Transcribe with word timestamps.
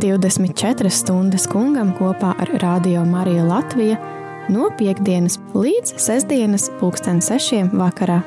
24 0.00 0.88
stundas 0.88 1.44
kungam 1.50 1.90
kopā 1.98 2.30
ar 2.40 2.50
Radio 2.62 3.02
Mariju 3.04 3.42
Latviju 3.44 3.96
no 4.48 4.70
piekdienas 4.78 5.36
līdz 5.52 5.92
sestdienas 6.00 6.70
pulksten 6.80 7.20
sešiem 7.20 7.68
vakarā. 7.76 8.22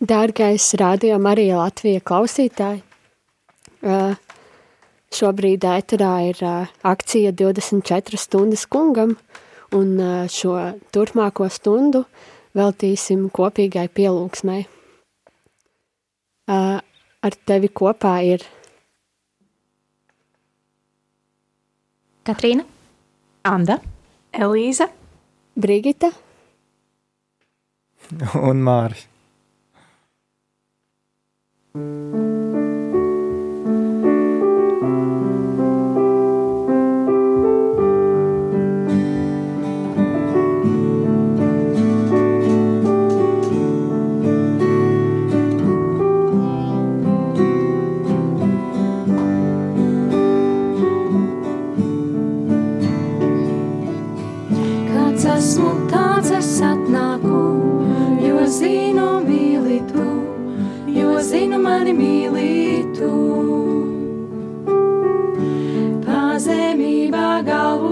Dārgais 0.00 0.70
Radio 0.80 1.20
Marija 1.20 1.60
Latvija 1.60 2.00
klausītāji, 2.00 2.80
šobrīd 5.20 5.68
ēterā 5.76 6.14
ir 6.32 6.40
akcija 6.88 7.36
24 7.36 8.24
stundas 8.24 8.64
kungam, 8.64 9.18
un 9.76 9.96
šo 10.30 10.54
turpmāko 10.94 11.48
stundu 11.52 12.04
veltīsim 12.56 13.28
kopīgai 13.34 13.86
pielūgsmai. 13.94 14.62
Ar 16.50 17.36
tevi 17.46 17.70
kopā 17.70 18.14
ir 18.26 18.46
Katrīna, 22.26 22.66
Anda, 23.48 23.78
Elīza, 24.36 24.90
Brigita 25.56 26.10
un 28.50 28.62
Māris. 28.66 29.06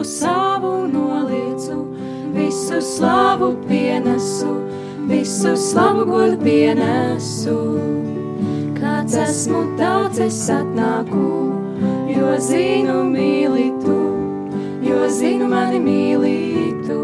Savu 0.08 0.72
noliecu, 0.92 1.78
visu 2.36 2.80
slavu 2.80 3.52
pienesu, 3.68 4.54
visu 5.10 5.56
slavu 5.56 6.08
godu 6.08 6.40
pienesu. 6.44 7.58
Kāds 8.78 9.18
esmu, 9.26 9.64
tāds 9.80 10.22
es 10.22 10.44
atnāku, 10.54 11.26
jo 12.14 12.36
zinu, 12.50 13.02
mīli 13.12 13.72
tu 13.84 13.98
jo 14.88 15.08
zinu, 15.12 15.48
mani 15.50 15.80
mīli 15.82 16.36
tu. 16.86 16.98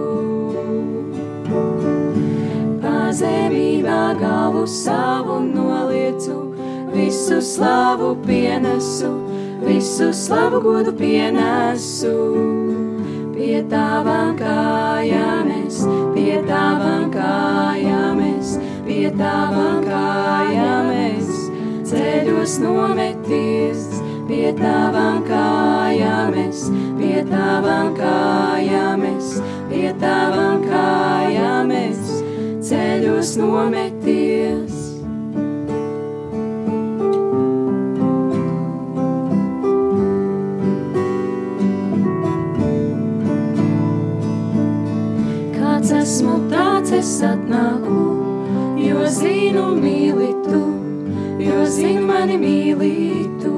Pazemībā 2.85 4.01
galvu 4.21 4.65
savu 4.71 5.41
noliecu, 5.49 6.39
visu 6.95 7.41
slavu 7.43 8.15
pienesu, 8.27 9.13
visu 9.67 10.13
slavu 10.25 10.63
godu 10.65 10.97
pienesu. 11.03 12.15
Pie 13.45 13.59
tavām 13.69 14.39
kājām 14.39 15.49
es, 15.53 15.83
pie 16.15 16.39
tavām 16.49 17.11
kājām 17.13 18.23
es, 18.25 18.55
pie 18.87 19.11
tavām 19.19 19.83
kājām 19.85 20.89
es, 20.95 21.29
ceļos 21.91 22.55
nometies, 22.63 23.83
pie 24.31 24.55
tavām 24.57 25.19
kājām 25.29 26.39
es, 26.41 26.63
pie 26.97 27.21
tavām 27.29 27.91
kājām 27.99 29.05
es, 29.11 29.35
pie 29.69 29.91
tavām 30.01 30.65
kājām 30.65 31.75
es, 31.83 32.09
ceļos 32.71 33.35
nometies. 33.43 34.74
Es 47.05 47.19
atnāku, 47.21 48.03
jo 48.81 49.03
zinu, 49.13 49.65
mīli 49.77 50.31
tu, 50.47 50.61
jo 51.45 51.65
zinu, 51.69 52.07
mani 52.09 52.39
mīli 52.41 52.93
tu. 53.43 53.53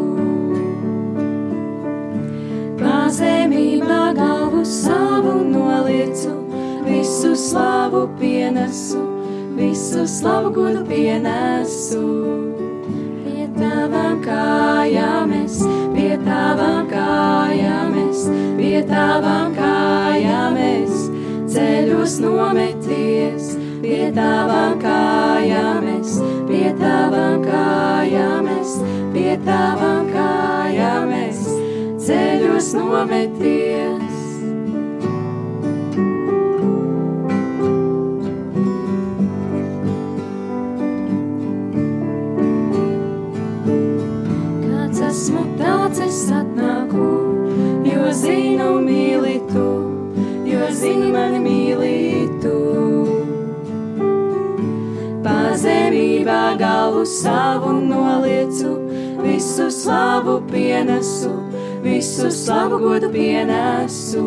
Pazemībā 2.80 4.00
galvu 4.18 4.64
savu 4.66 5.36
noliecu, 5.52 6.34
visu 6.88 7.36
slavu 7.38 8.02
pienesu, 8.18 9.04
visu 9.60 10.08
slavu 10.10 10.50
godu 10.58 10.82
pienesu. 10.90 12.02
Pie 13.22 13.46
tavām 13.60 14.18
kājām 14.26 15.38
es, 15.44 15.62
pie 15.94 16.16
tavām 16.26 16.90
kājām 16.90 17.94
es, 18.08 18.26
pie 18.58 18.82
tavām 18.90 19.54
kājām 19.54 20.58
es, 20.66 20.95
ceļos 21.50 22.16
nometies, 22.22 23.52
pie 23.82 24.08
tavām 24.16 24.78
kājām 24.82 25.86
es, 25.96 26.16
pie 26.48 26.72
tavām 26.80 27.44
kājām 27.44 28.50
es, 28.56 28.74
pie 29.14 29.36
tavām 29.46 30.10
kājām 30.14 31.14
es, 31.26 31.46
ceļos 32.08 32.74
nometies. 32.80 34.05
Savu 57.06 57.72
noliecu, 57.72 58.74
visu 59.22 59.70
slavu 59.70 60.42
pienesu, 60.50 61.30
visu 61.82 62.30
slavu 62.30 62.78
godu 62.78 63.10
pienesu. 63.12 64.24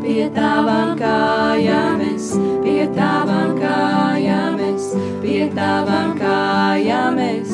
Pie 0.00 0.26
tavām 0.34 0.96
kājām 0.98 2.00
es, 2.02 2.32
pie 2.64 2.88
tavām 2.96 3.52
kājām 3.60 4.56
es, 4.72 4.88
pie 5.22 5.44
tavām 5.54 6.16
kājām 6.18 7.20
es, 7.22 7.52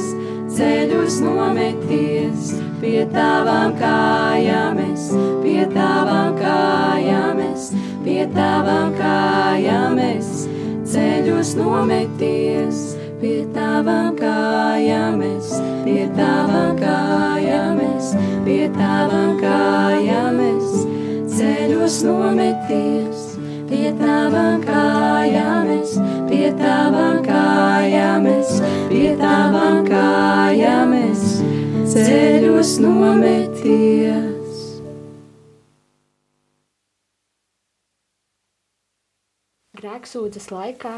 ceļos 0.56 1.18
nometies, 1.20 2.54
pie 2.80 3.02
tavām 3.12 3.74
kājām 3.76 4.80
es, 4.86 5.10
pie 5.42 5.66
tavām 5.74 6.38
kājām 6.40 7.42
es, 7.50 7.72
pie 8.06 8.22
tavām 8.32 8.94
kājām 8.96 10.00
es, 10.06 10.46
ceļos 10.88 11.56
nometies, 11.60 12.95
pie 13.20 13.46
tavām 13.54 14.16
kājām 14.18 15.22
es, 15.24 15.52
pie 15.86 16.04
tavām 16.16 16.76
kājām 16.80 17.80
es, 17.86 18.10
pie 18.44 18.66
tavām 18.74 19.38
kājām 19.40 20.40
es, 20.44 20.74
ceļos 21.36 22.02
nometies, 22.04 23.24
pie 23.70 23.94
tavām 24.00 24.60
kājām 24.66 25.72
es, 25.78 25.96
pie 26.28 26.52
tavām 26.60 27.22
kājām 27.24 28.28
es, 28.36 28.56
pie 28.92 29.08
tavām 29.20 29.82
kājām 29.88 30.96
es, 31.00 31.26
ceļos 31.96 32.78
nometies. 32.84 34.34
grēksūdzes 39.76 40.48
laikā 40.50 40.96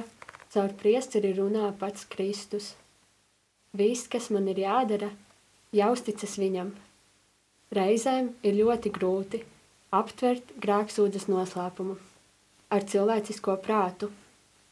caur 0.55 0.75
priesteri 0.81 1.33
runā 1.37 1.71
pats 1.81 2.07
Kristus. 2.13 2.75
Viss, 3.77 4.09
kas 4.09 4.31
man 4.35 4.49
ir 4.49 4.63
jādara, 4.65 5.11
jāuzticas 5.77 6.39
viņam. 6.41 6.73
Reizēm 7.75 8.33
ir 8.43 8.57
ļoti 8.63 8.93
grūti 8.95 9.43
aptvert 9.93 10.55
grēksūdzes 10.63 11.29
noslēpumu 11.29 11.99
ar 12.73 12.85
cilvēcisko 12.85 13.57
prātu 13.65 14.11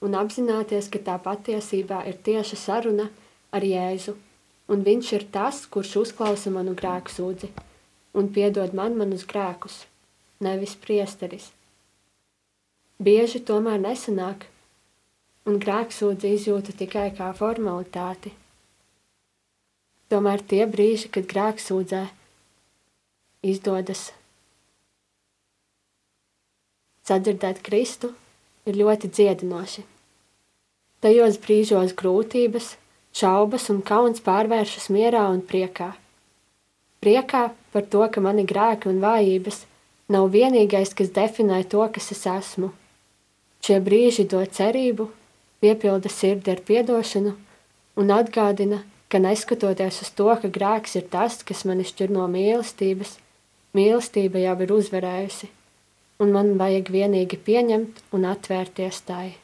un 0.05 0.17
apzināties, 0.17 0.89
ka 0.93 1.01
tā 1.01 1.17
patiesībā 1.21 2.03
ir 2.09 2.19
tieša 2.25 2.59
saruna 2.61 3.09
ar 3.53 3.65
Jēzu, 3.65 4.17
un 4.73 4.83
viņš 4.85 5.13
ir 5.17 5.25
tas, 5.33 5.63
kurš 5.69 5.97
uzklausa 6.03 6.53
manu 6.53 6.77
grēksūdzi 6.77 7.53
un 8.17 8.29
piedod 8.33 8.73
man 8.77 8.97
manus 8.97 9.27
grēkus, 9.29 9.85
nevis 10.41 10.75
priesteris. 10.81 11.51
Bieži 12.97 13.43
tomēr 13.45 13.81
nesanāk, 13.83 14.47
un 15.47 15.61
grēksūdzi 15.63 16.35
izjūtu 16.37 16.75
tikai 16.83 17.09
kā 17.17 17.31
formalitāti. 17.39 18.33
Tomēr 20.11 20.43
tie 20.47 20.65
brīži, 20.71 21.11
kad 21.15 21.27
grēksūdzē 21.31 22.05
izdodas 23.47 24.11
sadzirdēt 27.07 27.63
Kristu, 27.67 28.13
ir 28.67 28.79
ļoti 28.81 29.11
dziedinoši. 29.15 29.85
Tajos 31.05 31.39
brīžos 31.43 31.95
grūtības, 31.99 32.73
šaubas 33.15 33.69
un 33.71 33.83
kauns 33.87 34.23
pārvēršas 34.27 34.89
mierā 34.95 35.27
un 35.31 35.43
priekā. 35.45 35.93
Priekā 37.05 37.45
par 37.75 37.87
to, 37.93 38.03
ka 38.11 38.23
mani 38.25 38.47
grēki 38.49 38.91
un 38.91 38.99
vājības 39.05 39.63
nav 40.11 40.31
vienīgais, 40.35 40.95
kas 40.99 41.13
definē 41.15 41.61
to, 41.71 41.85
kas 41.95 42.11
es 42.15 42.25
esmu. 42.31 42.73
Šie 43.63 43.79
brīži 43.83 44.27
dod 44.31 44.51
cerību, 44.57 45.07
piepilda 45.67 46.11
sirdi 46.13 46.53
ar 46.55 46.63
piedošanu 46.63 47.33
un 47.99 48.13
atgādina, 48.15 48.83
ka 49.11 49.19
neskatoties 49.19 50.03
uz 50.05 50.11
to, 50.15 50.29
ka 50.43 50.51
grēks 50.53 50.95
ir 51.01 51.07
tas, 51.11 51.41
kas 51.43 51.65
mani 51.67 51.87
šķir 51.87 52.13
no 52.15 52.27
mīlestības, 52.31 53.17
mīlestība 53.75 54.43
jau 54.45 54.55
ir 54.63 54.75
uzvarējusi, 54.79 55.51
un 56.23 56.33
man 56.37 56.55
vajag 56.61 56.93
vienīgi 56.95 57.41
pieņemt 57.49 58.05
un 58.15 58.29
atvērties 58.31 59.03
tai. 59.09 59.35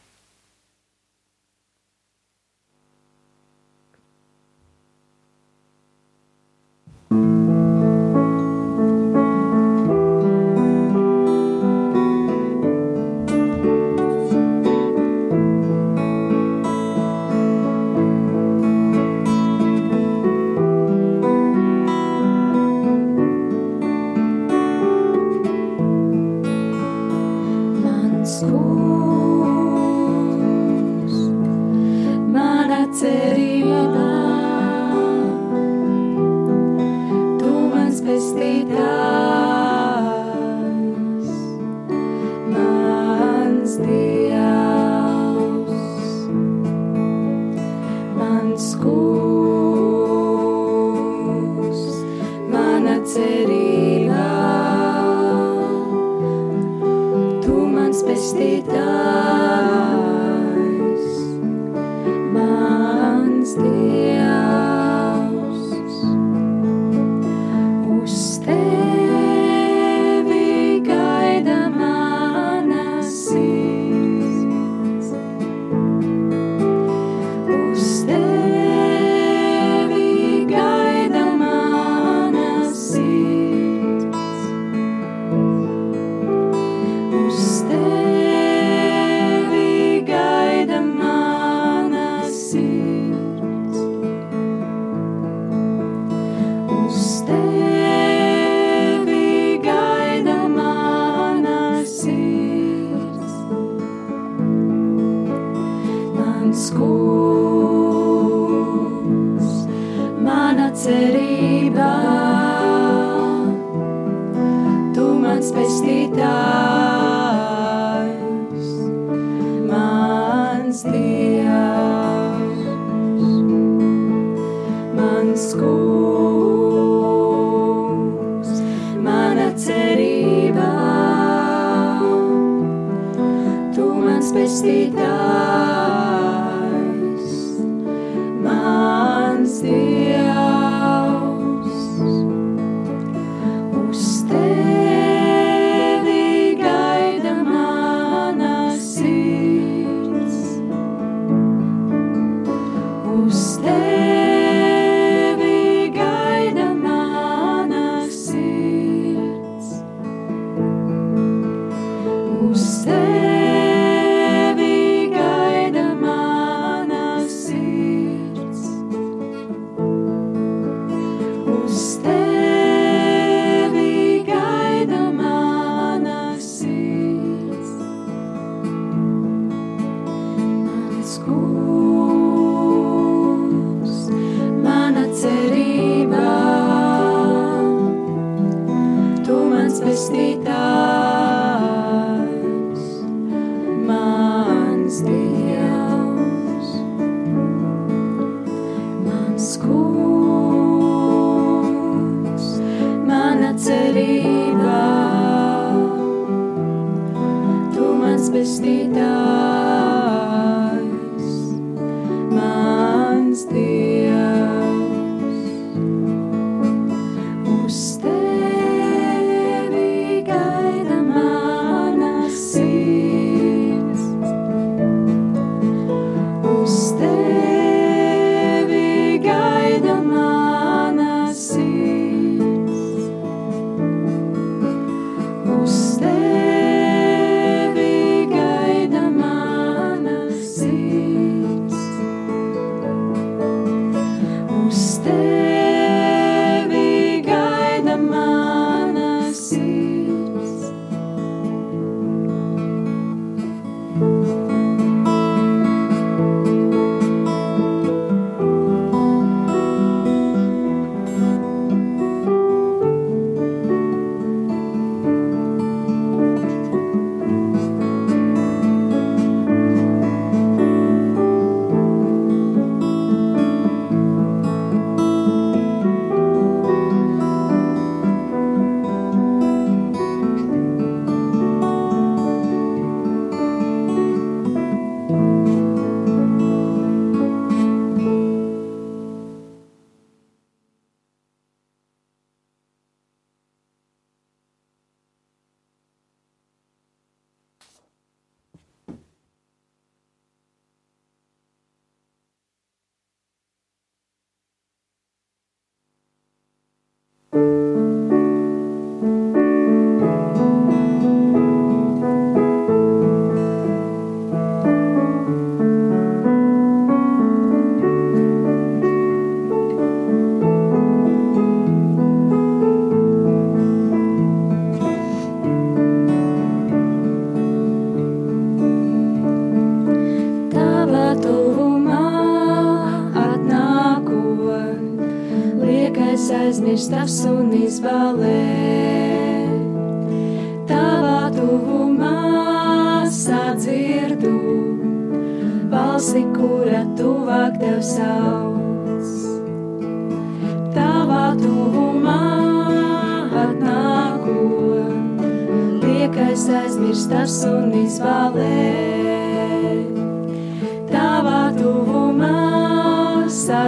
stay 58.33 58.63
dawn. 58.63 58.92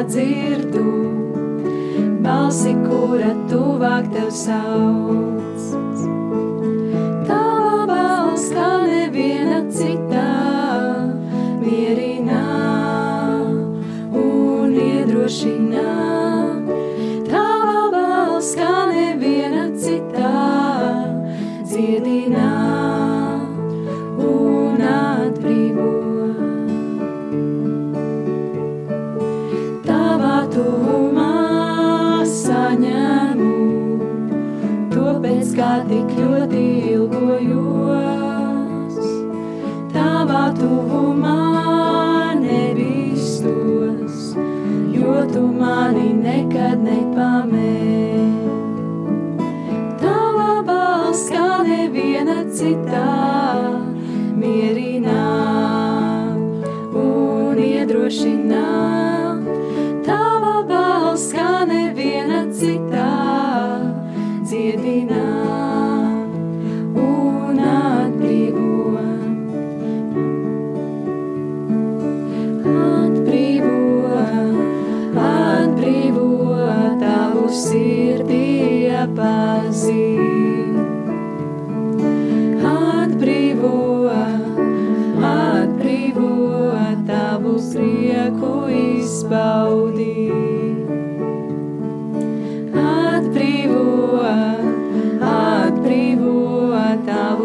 Sadzirdu 0.05 0.85
balsi, 2.25 2.75
kura 2.85 3.33
tuvāk 3.49 4.11
tev 4.13 4.31
sauc. 4.31 5.54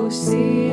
see. 0.10 0.69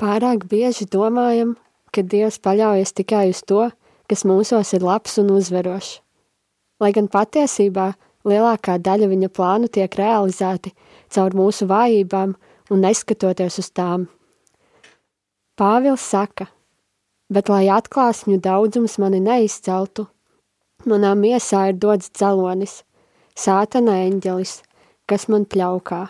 Pārāk 0.00 0.46
bieži 0.48 0.86
domājam, 0.88 1.56
ka 1.92 2.02
Dievs 2.02 2.38
paļaujas 2.40 2.92
tikai 2.96 3.30
uz 3.30 3.42
to, 3.44 3.70
kas 4.08 4.24
mūsos 4.24 4.72
ir 4.72 4.82
labs 4.82 5.18
un 5.20 5.28
uzverošs. 5.30 6.00
Lai 6.80 6.92
gan 6.96 7.10
patiesībā 7.12 7.92
lielākā 8.28 8.78
daļa 8.78 9.08
viņa 9.10 9.28
plānu 9.32 9.68
tiek 9.72 9.94
realizēti 9.96 10.72
caur 11.12 11.36
mūsu 11.36 11.68
vājībām 11.70 12.34
un 12.70 12.82
neskatoties 12.84 13.58
uz 13.62 13.70
tām. 13.74 14.06
Pāvils 15.58 16.04
saka, 16.04 16.46
bet 17.28 17.50
lai 17.52 17.66
atklāsmju 17.72 18.40
daudzums 18.40 18.96
mani 19.02 19.20
neizceltu, 19.20 20.06
manā 20.86 21.12
miesā 21.18 21.68
ir 21.70 21.80
dots 21.82 22.10
dzelonis, 22.16 22.80
sātana 23.36 23.98
eņģelis, 24.06 24.60
kas 25.06 25.28
man 25.28 25.44
pļaukā. 25.44 26.06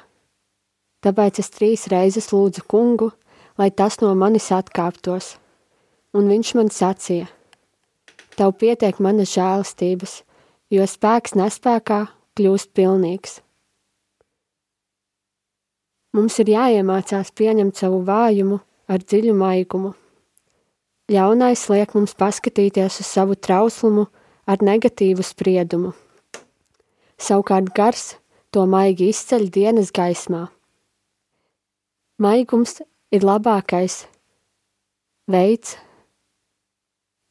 Tāpēc 1.01 1.41
es 1.41 1.51
trīs 1.55 1.87
reizes 1.89 2.31
lūdzu 2.33 2.67
kungu, 2.69 3.11
lai 3.59 3.71
tas 3.71 3.99
no 4.03 4.13
manis 4.15 4.51
atkāptos, 4.53 5.37
un 6.15 6.29
viņš 6.29 6.55
man 6.59 6.69
sacīja: 6.75 7.29
Tev 8.37 8.53
pietiek 8.61 9.01
manas 9.01 9.33
žēlastības, 9.35 10.21
jo 10.71 10.87
spēks 10.87 11.35
nespēkā 11.39 12.05
kļūst 12.39 12.71
pilnīgs. 12.77 13.41
Mums 16.15 16.39
ir 16.43 16.51
jāiemācās 16.51 17.31
pieņemt 17.39 17.79
savu 17.79 18.01
vājumu 18.07 18.59
ar 18.91 19.03
dziļu 19.03 19.35
maigumu. 19.39 19.93
Ļaunais 21.11 21.67
liek 21.71 21.95
mums 21.95 22.15
paskatīties 22.19 23.01
uz 23.03 23.07
savu 23.07 23.35
trauslumu 23.35 24.07
ar 24.47 24.63
negatīvu 24.63 25.23
spriedumu. 25.27 25.93
Savukārt 27.21 27.71
gars 27.75 28.15
to 28.55 28.65
maigi 28.67 29.11
izceļ 29.11 29.51
dienas 29.55 29.91
gaismā. 29.95 30.49
Maigums 32.21 32.81
ir 33.15 33.27
labākais 33.27 34.05
veids, 35.31 35.77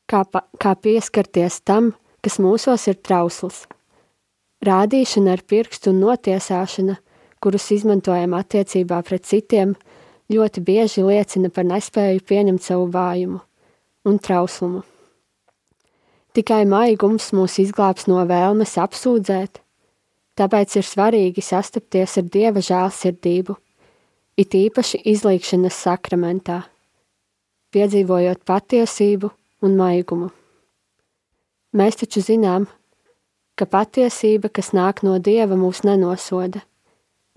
kā, 0.09 0.23
pa, 0.23 0.45
kā 0.59 0.75
pieskarties 0.75 1.59
tam, 1.61 1.91
kas 1.91 2.08
mūsos 2.43 2.87
ir 2.91 2.97
trausls. 2.99 3.63
Rādīšana 4.65 5.37
ar 5.37 5.43
pirkstu 5.47 5.93
un 5.93 6.01
notiesāšana, 6.03 6.97
kurus 7.39 7.69
izmantojam 7.71 8.35
attiecībā 8.35 8.99
pret 9.07 9.23
citiem, 9.23 9.77
ļoti 10.27 10.63
bieži 10.65 11.05
liecina 11.07 11.49
par 11.49 11.63
nespēju 11.69 12.25
pieņemt 12.27 12.65
savu 12.65 12.89
vājumu 12.91 13.39
un 14.05 14.19
trauslumu. 14.19 14.83
Tikai 16.35 16.65
maigums 16.67 17.31
mūs 17.31 17.55
izglābs 17.63 18.05
no 18.11 18.19
vēlmes 18.27 18.75
apsūdzēt, 18.77 19.63
Tāpēc 20.39 20.77
ir 20.79 20.85
svarīgi 20.87 21.43
sastapties 21.43 22.15
ar 22.21 22.27
Dieva 22.31 22.61
žēlsirdību, 22.63 23.57
it 24.39 24.55
īpaši 24.55 25.01
izlīkšanas 25.11 25.79
sakramentā, 25.83 26.61
piedzīvojot 27.75 28.45
patiesību 28.47 29.33
un 29.67 29.75
maigumu. 29.75 30.29
Mēs 31.69 31.99
taču 32.01 32.23
zinām, 32.25 32.65
ka 33.53 33.67
patiesība, 33.69 34.49
kas 34.49 34.71
nāk 34.73 35.03
no 35.05 35.19
Dieva, 35.21 35.53
mūs 35.59 35.83
nenosoda, 35.85 36.63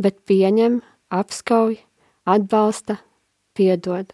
bet 0.01 0.23
pieņem, 0.25 0.81
apskauj, 1.13 1.77
atbalsta, 2.25 2.97
piedod. 3.53 4.13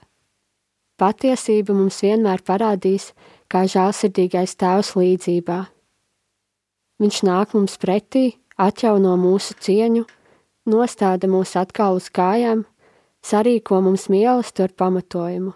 Patiesība 0.99 1.77
mums 1.77 2.01
vienmēr 2.03 2.43
parādīs, 2.43 3.13
kā 3.47 3.63
žēlsirdīgais 3.71 4.57
tēvs 4.59 4.97
līdzībā. 4.99 5.61
Viņš 6.99 7.23
nāk 7.29 7.55
mums 7.55 7.79
pretī, 7.79 8.33
atjauno 8.59 9.15
mūsu 9.21 9.55
cieņu, 9.63 10.03
nostāda 10.67 11.31
mūs 11.31 11.55
atkal 11.61 12.01
uz 12.01 12.11
kājām, 12.11 12.67
sarīko 13.23 13.79
mums 13.87 14.09
mīlestību 14.11 14.67
ar 14.67 14.75
pamatojumu. 14.83 15.55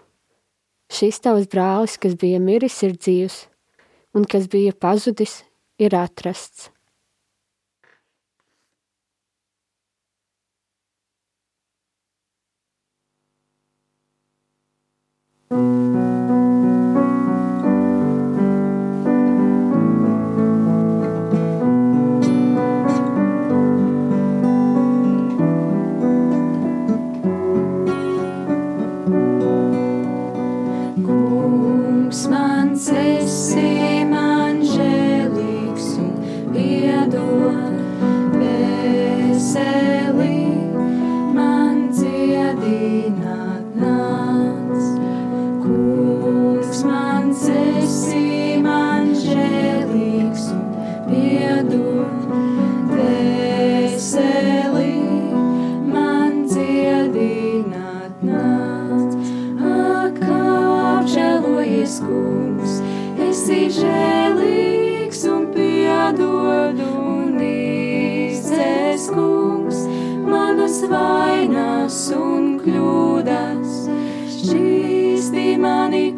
Šis 0.93 1.19
tavs 1.25 1.49
brālis, 1.51 1.97
kas 1.99 2.15
bija 2.15 2.39
miris, 2.39 2.79
ir 2.87 2.95
dzīvs, 2.95 3.47
un 4.13 4.29
kas 4.29 4.47
bija 4.53 4.73
pazudis, 4.85 5.41
ir 5.79 5.95
atrasts. 5.97 6.69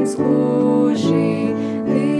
mans 0.00 0.16
gluži 0.16 1.54
viss. 1.84 2.19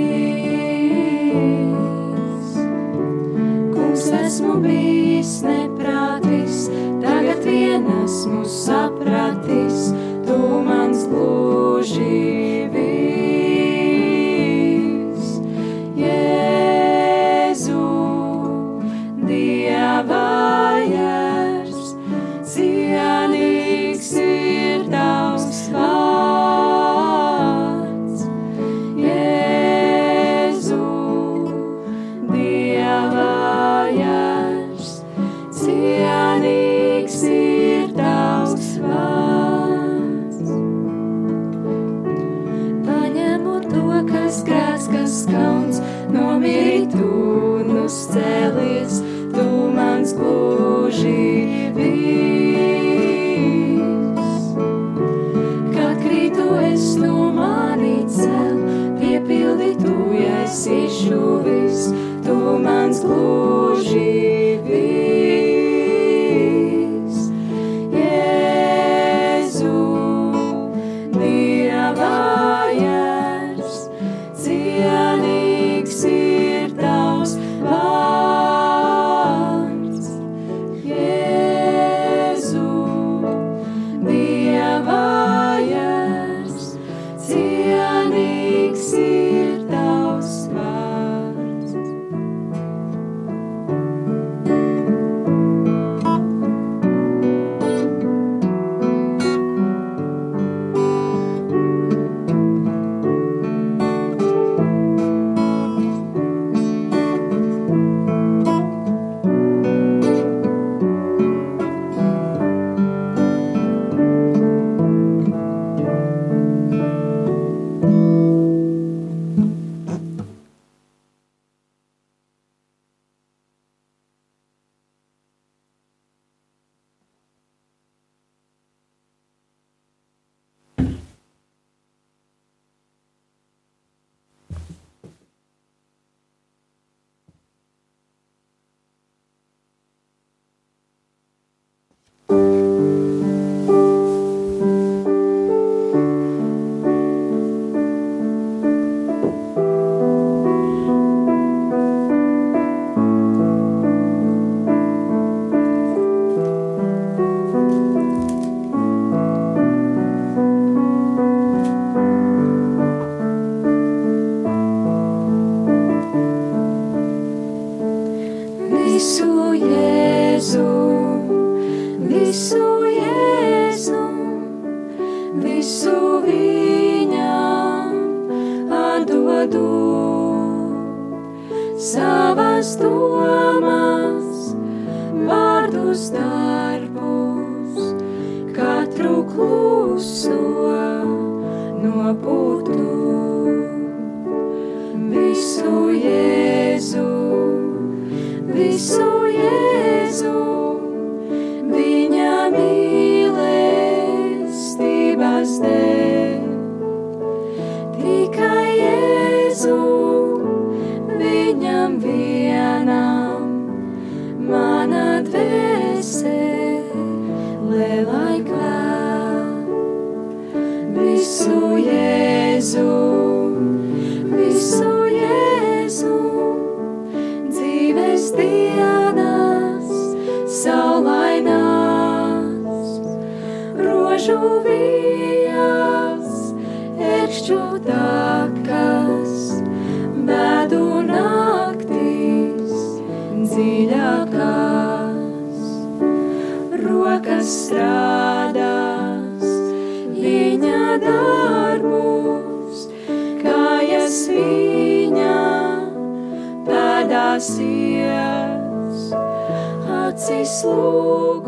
Acis 260.50 260.64
lūkosies 260.66 261.44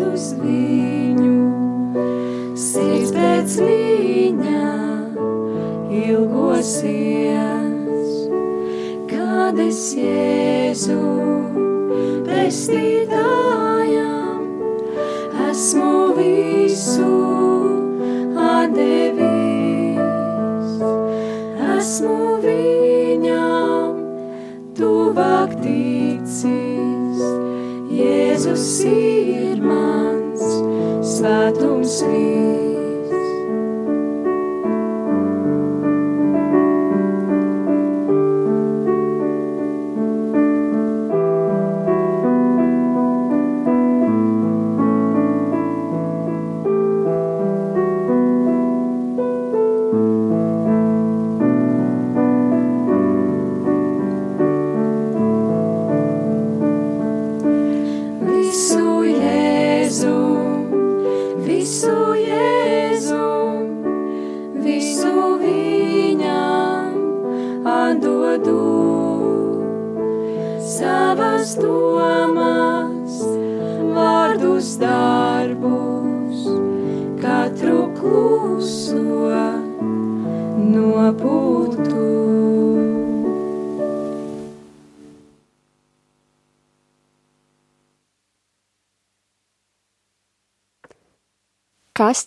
uz 0.00 0.30
viņu, 0.40 1.34
sirds 2.56 3.12
pēc 3.12 3.56
viņa 3.60 4.64
ilgosies, 5.92 7.20
kad 9.12 9.60
es 9.68 9.82
Jēzu 10.00 11.00
pestītājam 12.24 12.95
sleep. 31.88 32.35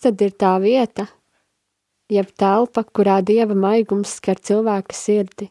Tad 0.02 0.20
ir 0.24 0.32
tā 0.34 0.56
vieta, 0.62 1.06
jeb 2.10 2.30
telpa, 2.38 2.84
kurā 2.84 3.20
dieva 3.22 3.54
maigums 3.54 4.16
skar 4.18 4.40
cilvēka 4.40 4.96
sirdi 4.96 5.50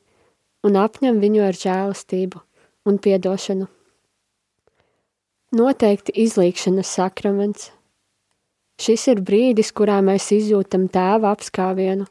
un 0.65 0.75
apņem 0.79 1.19
viņu 1.23 1.43
ar 1.47 1.57
žēlastību 1.57 2.41
un 2.89 2.99
piedošanu? 2.99 3.67
Noteikti 5.55 6.13
izlīkšanas 6.25 6.91
sakraments. 6.99 7.71
Šis 8.79 9.07
ir 9.11 9.23
brīdis, 9.25 9.71
kurā 9.75 9.97
mēs 10.05 10.29
izjūtam 10.35 10.85
tēva 10.93 11.33
apskāvienu, 11.33 12.05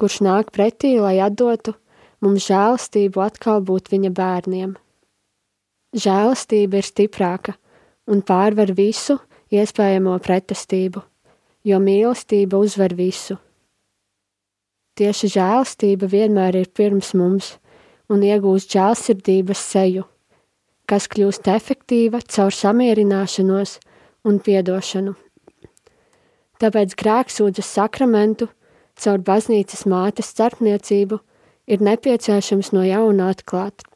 kurš 0.00 0.22
nāk 0.26 0.50
pretī, 0.54 0.94
lai 0.98 1.18
atdotu 1.22 1.74
mums 2.24 2.46
žēlastību 2.48 3.20
atkal 3.22 3.60
būt 3.66 3.92
viņa 3.92 4.10
bērniem. 4.16 4.72
Žēlastība 5.92 6.80
ir 6.80 6.88
stiprāka 6.88 7.56
un 8.10 8.24
pārvar 8.26 8.72
visu 8.74 9.18
iespējamo 9.50 10.16
pretestību 10.24 11.09
jo 11.64 11.78
mīlestība 11.80 12.60
uzvar 12.60 12.94
visu. 12.96 13.36
Tieši 14.96 15.30
žēlastība 15.36 16.08
vienmēr 16.10 16.60
ir 16.60 16.70
pirms 16.76 17.12
mums 17.16 17.54
un 18.10 18.24
iegūst 18.26 18.72
žēlsirdības 18.74 19.64
seju, 19.72 20.04
kas 20.88 21.06
kļūst 21.08 21.48
efektīva 21.52 22.20
caur 22.26 22.54
samierināšanos 22.54 23.78
un 24.28 24.40
piedošanu. 24.44 25.14
Tāpēc 26.60 26.96
grēksūdzes 27.00 27.76
sakramentu 27.78 28.50
caur 29.00 29.22
baznīcas 29.24 29.86
mātes 29.88 30.32
starpniecību 30.34 31.20
ir 31.70 31.84
nepieciešams 31.86 32.72
no 32.76 32.82
jauna 32.84 33.30
atklāt, 33.32 33.86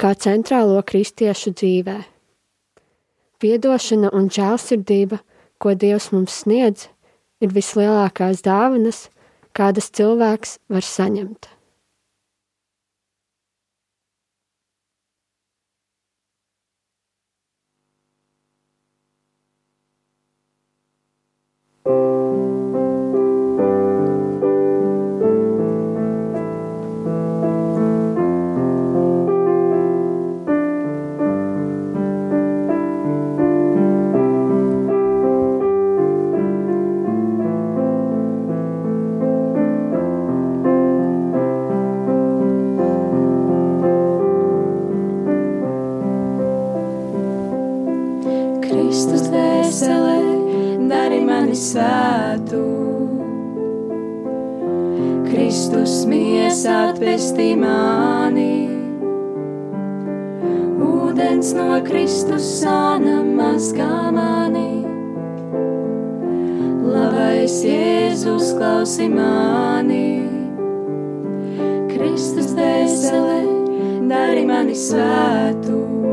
kā 0.00 0.14
centrālo 0.16 0.80
kristiešu 0.86 1.52
dzīvē. 1.56 1.98
Piedošana 3.40 4.12
un 4.16 4.28
žēlsirdība– 4.32 5.20
ko 5.60 5.74
Dievs 5.76 6.10
mums 6.14 6.40
sniedz, 6.42 6.88
ir 7.44 7.52
vislielākās 7.52 8.42
dāvanas, 8.46 9.08
kādas 9.52 9.90
cilvēks 9.92 10.58
var 10.72 10.86
saņemt. 10.86 11.50
Svētu. 51.70 52.64
Kristus 55.30 56.02
miesā 56.10 56.90
atpestī 56.90 57.52
mani, 57.58 58.66
ūdens 60.82 61.52
no 61.58 61.78
Kristus 61.86 62.46
sāna 62.60 63.20
mazgā 63.22 64.10
mani. 64.14 64.82
Labais 66.90 67.60
Jēzus 67.66 68.52
klausi 68.58 69.06
mani, 69.12 70.06
Kristus 71.92 72.54
dēselē, 72.58 73.42
dari 74.10 74.46
mani 74.50 74.74
svētu. 74.74 76.09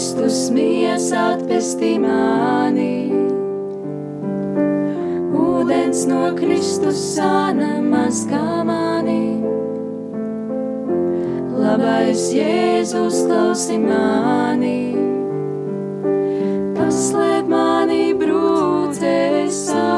Kristus 0.00 0.48
miesa 0.48 1.18
atpestī 1.34 1.90
mani, 2.00 3.12
ūdens 5.36 6.06
no 6.08 6.22
Kristus 6.38 7.02
sāna 7.18 7.68
mazgā 7.84 8.62
mani 8.64 9.44
labais 11.52 12.24
Jēzus 12.32 13.20
klausi 13.28 13.76
mani, 13.84 14.80
paslēp 16.80 17.52
mani 17.52 18.02
brūcē 18.24 19.20
savās. 19.52 19.89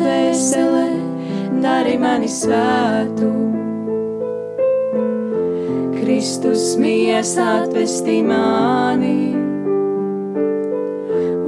Dēselē, 0.00 0.88
dari 1.60 1.98
mani 2.00 2.28
svētu. 2.32 3.28
Kristus 5.98 6.72
miesa 6.80 7.44
atvestī 7.66 8.16
mani, 8.24 9.36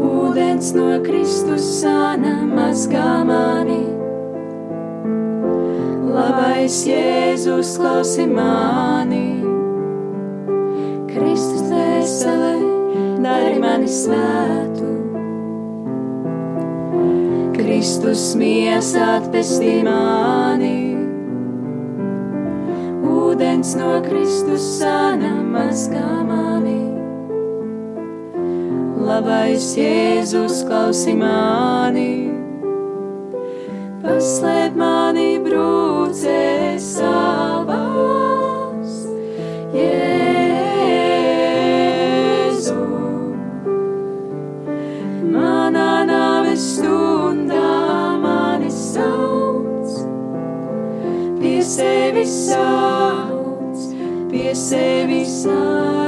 ūdens 0.04 0.74
no 0.76 0.90
Kristus 1.06 1.64
sāna 1.80 2.34
mazgā 2.52 3.22
mani. 3.24 3.80
Labais 6.12 6.76
Jēzus 6.92 7.74
klausi 7.80 8.28
mani, 8.28 9.26
Kristus 11.08 11.68
dēselē, 11.72 12.56
dari 13.24 13.60
mani 13.64 13.88
svētu. 13.88 14.91
Kristus 17.82 18.36
miesa 18.38 19.00
atpestī 19.18 19.80
mani, 19.82 20.94
ūdens 23.10 23.72
no 23.74 23.96
Kristus 24.04 24.62
sāna 24.76 25.32
mazgā 25.50 26.20
mani. 26.28 26.78
Labais 29.02 29.72
Jēzus 29.74 30.62
klausi 30.70 31.16
mani, 31.18 32.30
paslēp 34.06 34.78
mani 34.78 35.30
brūcē 35.42 36.61
sauc, 52.52 53.80
pie 54.30 54.54
sevis 54.54 55.46
aicini. 55.46 56.01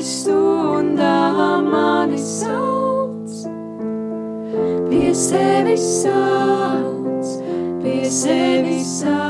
Nāves 0.00 0.22
stundā 0.22 1.60
mani 1.60 2.16
sauc, 2.16 3.28
pie 4.88 5.12
sevis 5.12 5.84
sauc, 6.02 7.42
pie 7.82 8.08
sevis 8.08 9.02
aicini. 9.04 9.29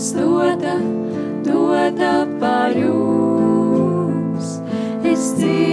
es 0.00 0.14
dota, 0.14 0.76
dota 1.44 2.12
par 2.40 2.72
jums. 2.72 4.48
Es 5.04 5.34
dzīvoju. 5.36 5.69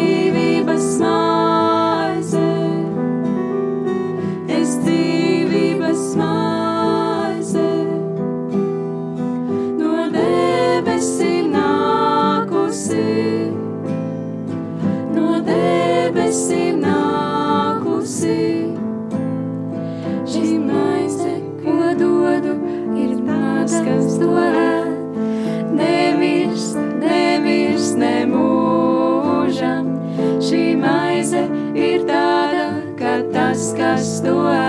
kas 33.78 34.22
to 34.22 34.67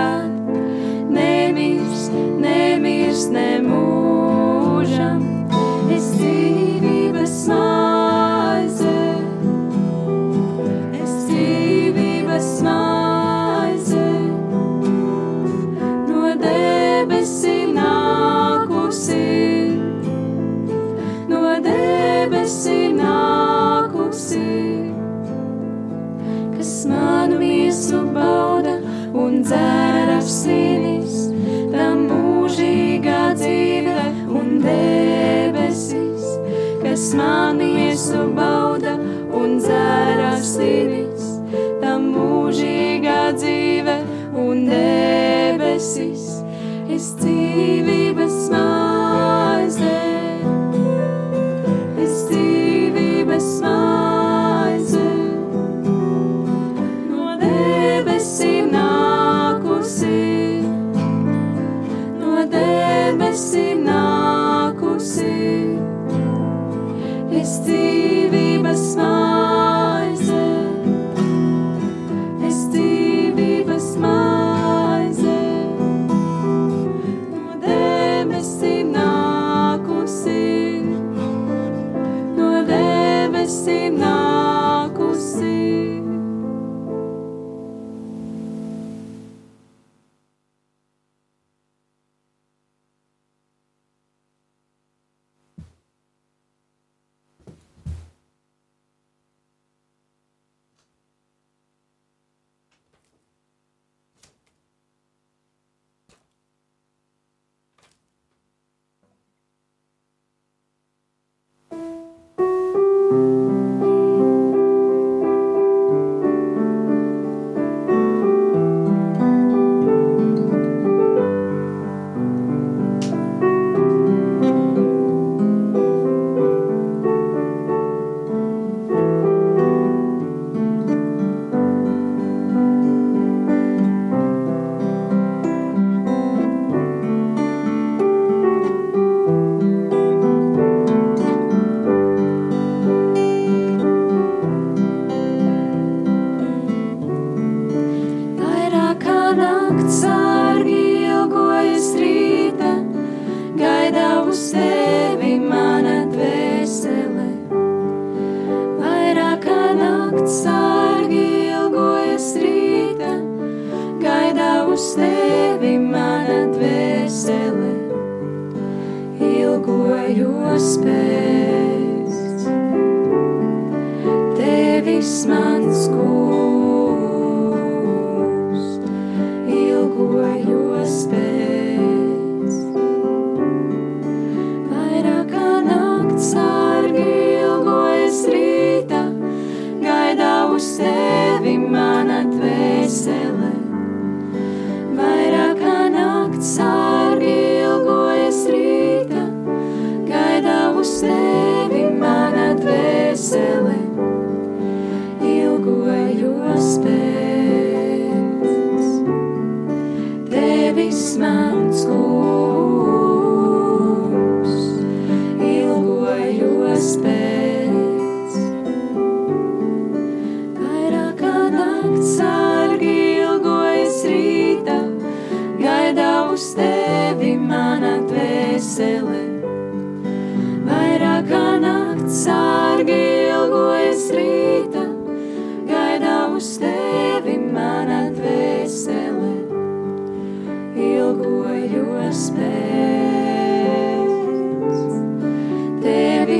dzīve 43.35 43.95
un 44.39 44.65
debesis. 44.69 46.27
Es 46.89 47.13
dzīvi 47.19 48.08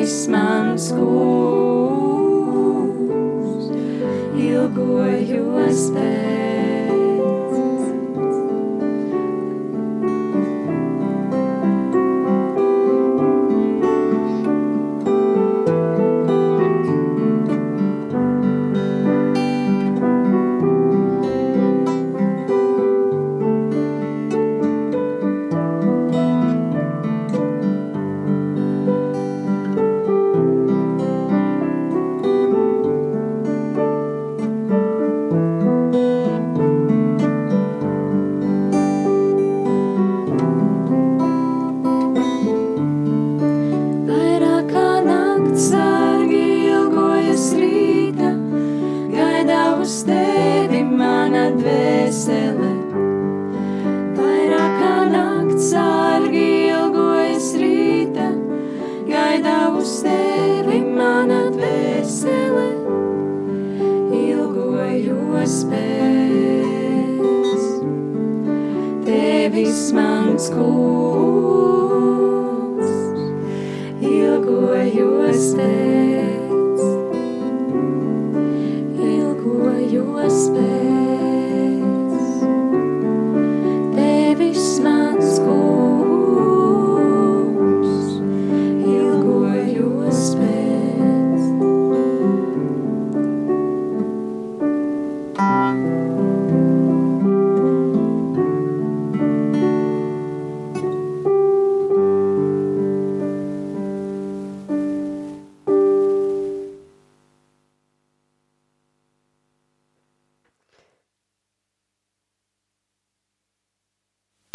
basemanns 0.09 0.89
skos 0.89 2.09
ilgojos 4.41 5.83
pēc. 5.93 6.48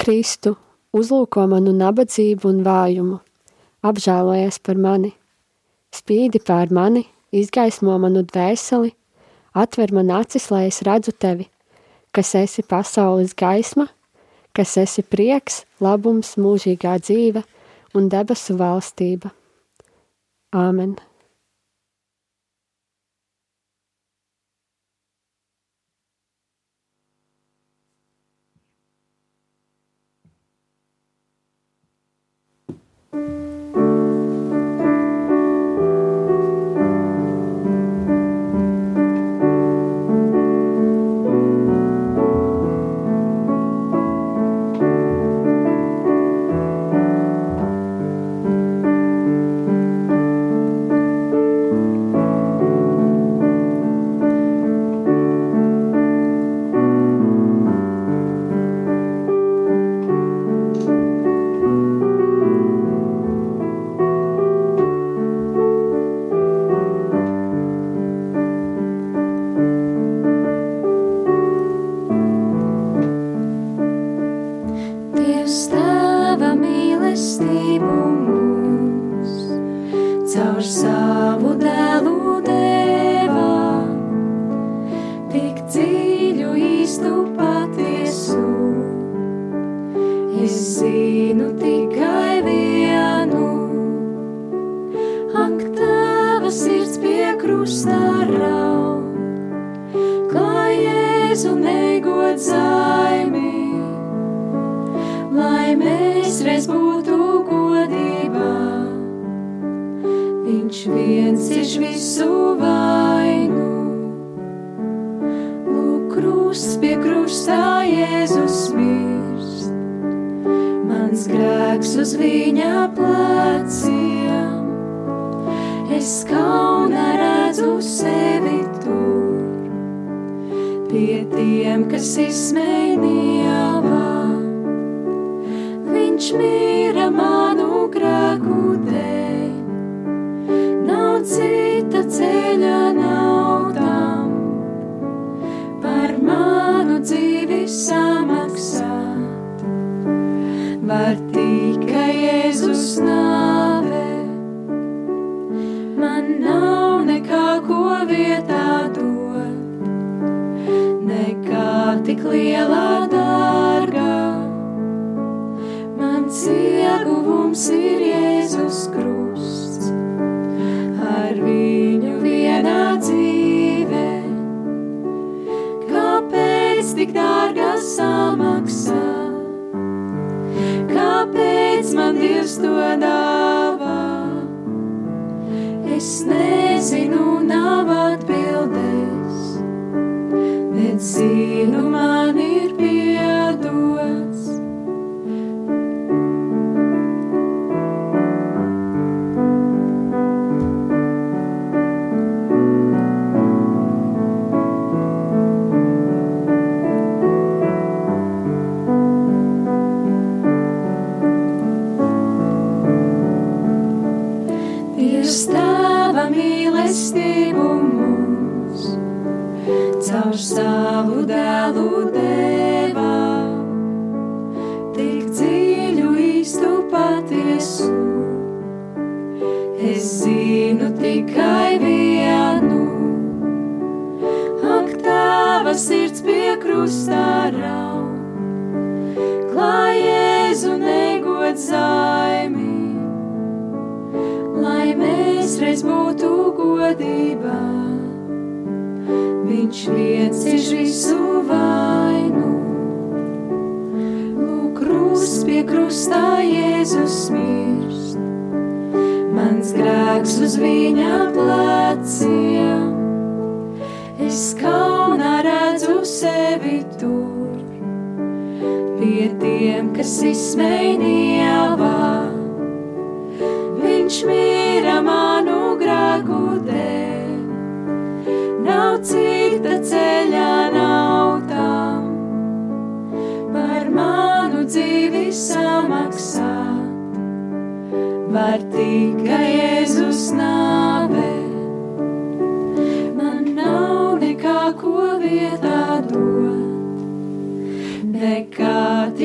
Kristu, 0.04 0.50
uzlūko 0.92 1.46
manu 1.48 1.72
nabadzību 1.72 2.50
un 2.50 2.58
vājumu, 2.66 3.14
apžēlojies 3.88 4.58
par 4.60 4.76
mani, 4.76 5.14
spīdi 5.96 6.42
pār 6.44 6.68
mani, 6.76 7.06
izgaismo 7.32 7.94
manu 8.02 8.20
dvēseli, 8.28 8.92
atver 9.56 9.94
man 9.96 10.12
acis, 10.12 10.50
lai 10.52 10.66
es 10.68 10.82
redzu 10.84 11.14
tevi, 11.16 11.48
kas 12.12 12.34
esi 12.36 12.66
pasaules 12.68 13.32
gaisma, 13.32 13.88
kas 14.52 14.76
esi 14.84 15.06
prieks, 15.08 15.62
labums, 15.80 16.34
mūžīgā 16.36 16.98
dzīve 17.00 17.40
un 17.96 18.12
debesu 18.12 18.60
valstība. 18.60 19.32
Āmen! 20.52 20.98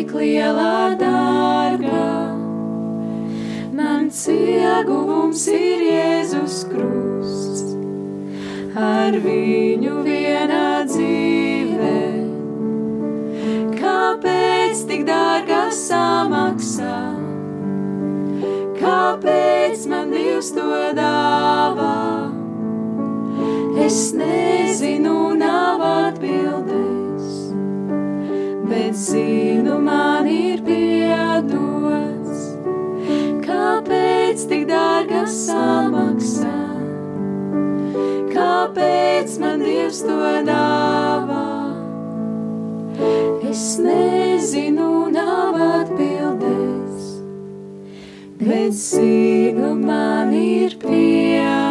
tik 0.10 0.18
lielā 0.18 0.97
dārgā. 0.97 2.34
Mans 3.78 4.22
ieguvums 4.34 5.43
ir 5.53 5.84
Jēzus 5.86 6.64
Krusts, 6.72 7.76
ar 8.76 9.14
viņu 9.22 10.01
vienā 10.07 10.86
dzīvē. 10.89 12.01
Kāpēc 13.78 14.82
tik 14.89 15.05
dārga 15.05 15.70
samaksā? 15.70 16.97
Kāpēc 18.80 19.86
man 19.91 20.10
Dievs 20.16 20.53
to 20.57 20.72
dāvā? 20.97 21.93
Es 23.86 24.10
nezinu, 24.18 25.36
nav 25.38 25.86
atbildēs, 25.93 27.32
bet 28.70 28.97
zinu. 28.97 29.59
kas 40.00 40.08
to 40.08 40.18
dāvā. 40.47 41.45
Es 43.50 43.80
nezinu, 43.82 45.10
nav 45.12 45.58
atbildēs, 45.60 47.10
bet 48.39 48.78
sīga 48.78 49.74
man 49.76 50.34
ir 50.34 50.78
pieeja. 50.80 51.69